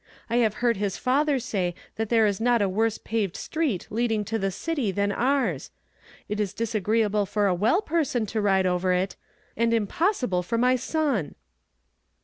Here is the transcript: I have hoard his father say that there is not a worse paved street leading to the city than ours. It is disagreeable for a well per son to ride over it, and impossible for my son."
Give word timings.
I 0.31 0.37
have 0.37 0.55
hoard 0.55 0.77
his 0.77 0.97
father 0.97 1.37
say 1.37 1.75
that 1.95 2.09
there 2.09 2.25
is 2.25 2.41
not 2.41 2.59
a 2.59 2.67
worse 2.67 2.97
paved 2.97 3.37
street 3.37 3.85
leading 3.91 4.25
to 4.25 4.39
the 4.39 4.49
city 4.49 4.89
than 4.89 5.11
ours. 5.11 5.69
It 6.27 6.39
is 6.39 6.55
disagreeable 6.55 7.27
for 7.27 7.45
a 7.45 7.53
well 7.53 7.83
per 7.83 8.03
son 8.03 8.25
to 8.25 8.41
ride 8.41 8.65
over 8.65 8.93
it, 8.93 9.15
and 9.55 9.71
impossible 9.75 10.41
for 10.41 10.57
my 10.57 10.75
son." 10.75 11.35